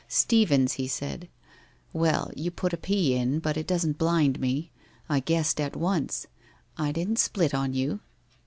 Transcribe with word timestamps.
Steevens, 0.07 0.71
he 0.77 0.87
said. 0.87 1.29
Well, 1.93 2.31
you 2.35 2.49
put 2.49 2.73
a 2.73 2.77
p 2.77 3.13
in, 3.13 3.37
but 3.37 3.55
it 3.55 3.67
doesn't 3.67 3.99
blind 3.99 4.39
me. 4.39 4.71
I 5.07 5.19
guessed 5.19 5.61
at 5.61 5.75
once. 5.75 6.25
I 6.75 6.91
didn't 6.91 7.19
split 7.19 7.53
on 7.53 7.75
you. 7.75 7.99